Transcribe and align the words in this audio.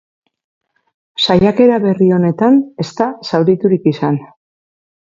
Saiakera 1.25 1.77
berri 1.85 2.09
honetan 2.17 2.59
ez 2.87 2.89
da 3.03 3.11
zauriturik 3.31 3.89
izan. 3.95 4.21